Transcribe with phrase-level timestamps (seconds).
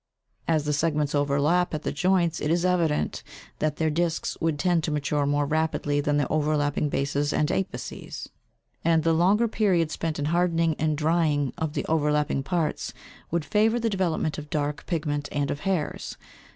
[0.47, 3.21] As the segments overlap at the joints it is evident
[3.59, 8.27] that their discs would tend to mature more rapidly than the overlapping bases and apices,
[8.83, 12.95] and the longer period spent in hardening and drying of the overlapping parts
[13.29, 16.17] would favour the development of dark pigment and of hairs.